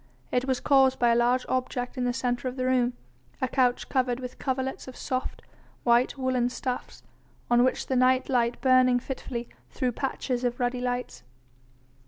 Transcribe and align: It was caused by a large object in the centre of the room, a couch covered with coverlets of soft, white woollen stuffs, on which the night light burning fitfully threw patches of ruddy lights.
It 0.31 0.45
was 0.45 0.59
caused 0.59 0.97
by 0.97 1.09
a 1.11 1.15
large 1.15 1.45
object 1.47 1.95
in 1.95 2.05
the 2.05 2.11
centre 2.11 2.47
of 2.47 2.55
the 2.55 2.65
room, 2.65 2.93
a 3.39 3.47
couch 3.47 3.87
covered 3.87 4.19
with 4.19 4.39
coverlets 4.39 4.87
of 4.87 4.95
soft, 4.97 5.43
white 5.83 6.17
woollen 6.17 6.49
stuffs, 6.49 7.03
on 7.51 7.63
which 7.63 7.85
the 7.85 7.95
night 7.95 8.27
light 8.27 8.59
burning 8.61 8.97
fitfully 8.99 9.47
threw 9.69 9.91
patches 9.91 10.43
of 10.43 10.59
ruddy 10.59 10.81
lights. 10.81 11.21